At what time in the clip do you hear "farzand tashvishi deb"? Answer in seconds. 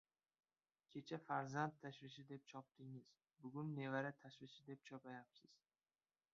1.25-2.49